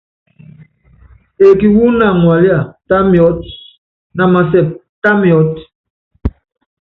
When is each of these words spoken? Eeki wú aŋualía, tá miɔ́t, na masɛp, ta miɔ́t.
Eeki 1.43 1.67
wú 1.75 1.83
aŋualía, 2.07 2.59
tá 2.87 2.95
miɔ́t, 3.11 3.39
na 4.17 4.23
masɛp, 4.33 4.67
ta 5.01 5.09
miɔ́t. 5.21 5.53